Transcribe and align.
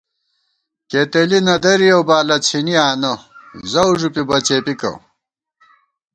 کېتېلی 0.89 1.39
نہ 1.45 1.55
درِیَؤ 1.63 2.01
بالہ 2.07 2.37
څِھنی 2.45 2.75
آنہ 2.89 3.11
زَؤ 3.71 3.91
ݫُپِبہ 3.99 4.37
څېپِکہ 4.45 4.91